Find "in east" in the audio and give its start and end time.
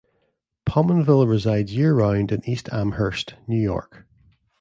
2.31-2.67